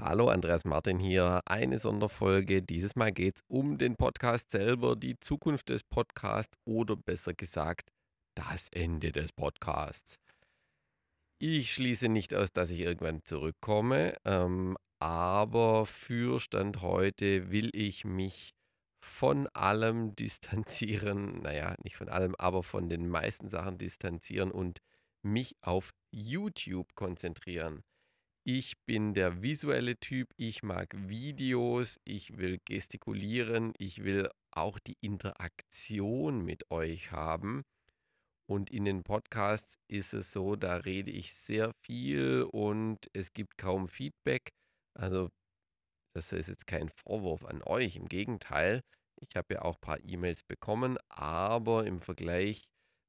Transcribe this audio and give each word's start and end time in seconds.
Hallo, 0.00 0.28
Andreas 0.28 0.64
Martin 0.64 1.00
hier. 1.00 1.42
Eine 1.44 1.80
Sonderfolge. 1.80 2.62
Dieses 2.62 2.94
Mal 2.94 3.10
geht 3.10 3.38
es 3.38 3.42
um 3.48 3.78
den 3.78 3.96
Podcast 3.96 4.52
selber, 4.52 4.94
die 4.94 5.18
Zukunft 5.18 5.70
des 5.70 5.82
Podcasts 5.82 6.56
oder 6.64 6.94
besser 6.94 7.34
gesagt, 7.34 7.90
das 8.36 8.68
Ende 8.68 9.10
des 9.10 9.32
Podcasts. 9.32 10.20
Ich 11.40 11.74
schließe 11.74 12.08
nicht 12.08 12.32
aus, 12.32 12.52
dass 12.52 12.70
ich 12.70 12.78
irgendwann 12.78 13.24
zurückkomme, 13.24 14.14
ähm, 14.24 14.76
aber 15.00 15.84
für 15.84 16.38
Stand 16.38 16.80
heute 16.80 17.50
will 17.50 17.70
ich 17.74 18.04
mich 18.04 18.54
von 19.04 19.48
allem 19.48 20.14
distanzieren. 20.14 21.42
Naja, 21.42 21.74
nicht 21.82 21.96
von 21.96 22.08
allem, 22.08 22.36
aber 22.36 22.62
von 22.62 22.88
den 22.88 23.08
meisten 23.08 23.48
Sachen 23.48 23.78
distanzieren 23.78 24.52
und 24.52 24.78
mich 25.24 25.56
auf 25.60 25.90
YouTube 26.12 26.94
konzentrieren. 26.94 27.82
Ich 28.50 28.78
bin 28.86 29.12
der 29.12 29.42
visuelle 29.42 29.98
Typ, 29.98 30.32
ich 30.38 30.62
mag 30.62 30.94
Videos, 30.96 32.00
ich 32.06 32.38
will 32.38 32.58
gestikulieren, 32.64 33.74
ich 33.76 34.04
will 34.04 34.30
auch 34.50 34.78
die 34.78 34.96
Interaktion 35.02 36.42
mit 36.46 36.70
euch 36.70 37.12
haben. 37.12 37.62
Und 38.46 38.70
in 38.70 38.86
den 38.86 39.02
Podcasts 39.02 39.74
ist 39.86 40.14
es 40.14 40.32
so, 40.32 40.56
da 40.56 40.76
rede 40.76 41.10
ich 41.10 41.34
sehr 41.34 41.74
viel 41.84 42.48
und 42.50 43.10
es 43.12 43.34
gibt 43.34 43.58
kaum 43.58 43.86
Feedback. 43.86 44.48
Also 44.94 45.28
das 46.14 46.32
ist 46.32 46.48
jetzt 46.48 46.66
kein 46.66 46.88
Vorwurf 46.88 47.44
an 47.44 47.62
euch, 47.62 47.96
im 47.96 48.08
Gegenteil. 48.08 48.80
Ich 49.20 49.36
habe 49.36 49.56
ja 49.56 49.60
auch 49.60 49.74
ein 49.74 49.82
paar 49.82 50.02
E-Mails 50.02 50.42
bekommen, 50.42 50.96
aber 51.10 51.84
im 51.84 52.00
Vergleich, 52.00 52.64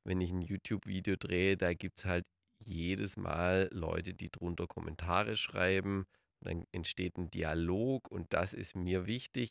wenn 0.05 0.19
ich 0.19 0.31
ein 0.31 0.41
YouTube-Video 0.41 1.15
drehe, 1.15 1.55
da 1.55 1.73
gibt 1.73 1.99
es 1.99 2.03
halt 2.03 2.25
jedes 2.59 3.17
Mal 3.17 3.69
Leute, 3.71 4.13
die 4.13 4.29
drunter 4.29 4.67
Kommentare 4.67 5.37
schreiben. 5.37 6.05
Dann 6.41 6.65
entsteht 6.71 7.17
ein 7.17 7.31
Dialog 7.31 8.07
und 8.09 8.31
das 8.33 8.53
ist 8.53 8.75
mir 8.75 9.07
wichtig. 9.07 9.49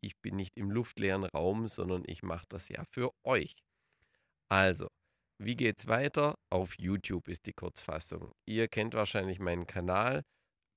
Ich 0.00 0.16
bin 0.20 0.36
nicht 0.36 0.56
im 0.56 0.70
luftleeren 0.70 1.24
Raum, 1.24 1.66
sondern 1.68 2.04
ich 2.06 2.22
mache 2.22 2.46
das 2.48 2.68
ja 2.68 2.84
für 2.90 3.10
euch. 3.24 3.56
Also, 4.48 4.88
wie 5.38 5.56
geht's 5.56 5.88
weiter? 5.88 6.36
Auf 6.50 6.78
YouTube 6.78 7.28
ist 7.28 7.46
die 7.46 7.52
Kurzfassung. 7.52 8.32
Ihr 8.46 8.68
kennt 8.68 8.94
wahrscheinlich 8.94 9.40
meinen 9.40 9.66
Kanal. 9.66 10.22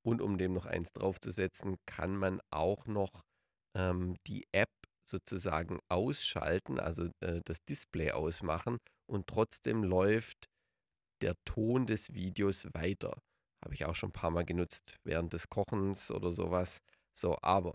Und 0.06 0.20
um 0.20 0.38
dem 0.38 0.52
noch 0.52 0.66
eins 0.66 0.92
draufzusetzen, 0.92 1.76
kann 1.86 2.16
man 2.16 2.40
auch 2.50 2.86
noch 2.86 3.22
ähm, 3.76 4.16
die 4.26 4.46
App 4.52 4.70
sozusagen 5.08 5.80
ausschalten, 5.88 6.78
also 6.78 7.10
äh, 7.20 7.40
das 7.44 7.58
Display 7.68 8.12
ausmachen 8.12 8.78
und 9.06 9.26
trotzdem 9.26 9.82
läuft 9.82 10.48
der 11.22 11.34
Ton 11.44 11.86
des 11.86 12.12
Videos 12.14 12.66
weiter. 12.74 13.18
Habe 13.64 13.74
ich 13.74 13.86
auch 13.86 13.94
schon 13.94 14.10
ein 14.10 14.12
paar 14.12 14.30
Mal 14.30 14.44
genutzt 14.44 14.96
während 15.04 15.32
des 15.32 15.48
Kochens 15.48 16.10
oder 16.10 16.32
sowas. 16.32 16.80
So, 17.18 17.38
aber 17.40 17.74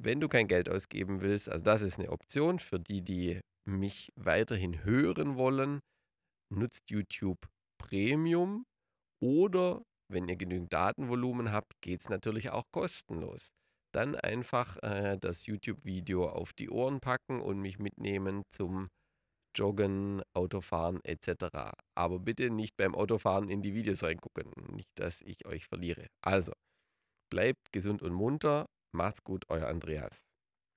wenn 0.00 0.20
du 0.20 0.28
kein 0.28 0.48
Geld 0.48 0.68
ausgeben 0.68 1.22
willst, 1.22 1.48
also 1.48 1.64
das 1.64 1.82
ist 1.82 1.98
eine 1.98 2.10
Option 2.10 2.58
für 2.58 2.78
die, 2.78 3.02
die 3.02 3.40
mich 3.66 4.12
weiterhin 4.16 4.84
hören 4.84 5.36
wollen, 5.36 5.80
nutzt 6.50 6.90
YouTube 6.90 7.38
Premium 7.78 8.64
oder 9.22 9.82
wenn 10.10 10.28
ihr 10.28 10.36
genügend 10.36 10.72
Datenvolumen 10.72 11.52
habt, 11.52 11.72
geht 11.80 12.00
es 12.00 12.08
natürlich 12.08 12.50
auch 12.50 12.64
kostenlos. 12.72 13.48
Dann 13.94 14.14
einfach 14.14 14.76
äh, 14.82 15.18
das 15.18 15.46
YouTube-Video 15.46 16.28
auf 16.28 16.52
die 16.52 16.70
Ohren 16.70 17.00
packen 17.00 17.40
und 17.40 17.60
mich 17.60 17.78
mitnehmen 17.78 18.42
zum 18.50 18.88
Joggen, 19.58 20.22
Autofahren 20.34 21.00
etc. 21.04 21.72
Aber 21.94 22.18
bitte 22.20 22.50
nicht 22.50 22.76
beim 22.76 22.94
Autofahren 22.94 23.48
in 23.48 23.62
die 23.62 23.74
Videos 23.74 24.02
reingucken, 24.02 24.52
nicht 24.70 24.90
dass 24.94 25.20
ich 25.22 25.46
euch 25.46 25.66
verliere. 25.66 26.06
Also, 26.22 26.52
bleibt 27.30 27.72
gesund 27.72 28.02
und 28.02 28.12
munter 28.12 28.66
Macht's 28.92 29.22
gut, 29.22 29.44
euer 29.48 29.68
Andreas. 29.68 30.27